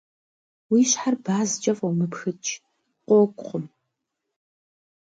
Уи 0.71 0.81
щхьэр 0.89 1.15
базкӏэ 1.23 1.73
фӏумыпхыкӏ, 1.77 2.49
къокӏукъым. 3.07 3.65